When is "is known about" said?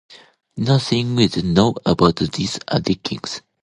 1.19-2.15